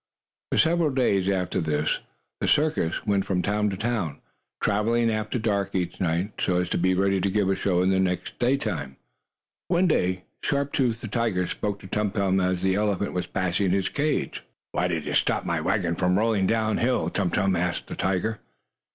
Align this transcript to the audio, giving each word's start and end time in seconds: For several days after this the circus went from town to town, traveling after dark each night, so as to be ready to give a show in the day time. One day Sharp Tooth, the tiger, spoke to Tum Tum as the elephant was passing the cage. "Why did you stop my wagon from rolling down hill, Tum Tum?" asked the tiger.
For 0.51 0.57
several 0.57 0.89
days 0.89 1.29
after 1.29 1.61
this 1.61 1.99
the 2.39 2.47
circus 2.47 3.05
went 3.05 3.23
from 3.23 3.43
town 3.43 3.69
to 3.69 3.77
town, 3.77 4.19
traveling 4.59 5.11
after 5.11 5.37
dark 5.37 5.75
each 5.75 6.01
night, 6.01 6.31
so 6.41 6.59
as 6.59 6.69
to 6.69 6.79
be 6.79 6.95
ready 6.95 7.21
to 7.21 7.29
give 7.29 7.47
a 7.51 7.55
show 7.55 7.83
in 7.83 7.91
the 7.91 8.19
day 8.39 8.57
time. 8.57 8.97
One 9.67 9.85
day 9.87 10.23
Sharp 10.41 10.73
Tooth, 10.73 11.01
the 11.01 11.07
tiger, 11.07 11.45
spoke 11.45 11.77
to 11.81 11.87
Tum 11.87 12.09
Tum 12.09 12.39
as 12.39 12.63
the 12.63 12.73
elephant 12.73 13.13
was 13.13 13.27
passing 13.27 13.69
the 13.69 13.83
cage. 13.83 14.43
"Why 14.71 14.87
did 14.87 15.05
you 15.05 15.13
stop 15.13 15.45
my 15.45 15.61
wagon 15.61 15.93
from 15.93 16.17
rolling 16.17 16.47
down 16.47 16.79
hill, 16.79 17.11
Tum 17.11 17.29
Tum?" 17.29 17.55
asked 17.55 17.85
the 17.85 17.95
tiger. 17.95 18.39